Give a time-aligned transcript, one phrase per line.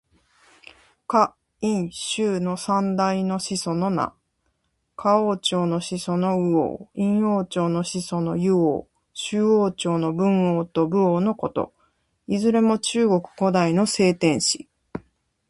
[1.05, 4.15] 夏、殷、周の三代の始祖の名。
[4.95, 6.89] 夏王朝の始祖の禹王。
[6.95, 8.87] 殷王朝の始祖の湯王。
[9.13, 11.71] 周王朝の文王と武王のこと。
[12.25, 14.67] いずれも中国古代の聖天子。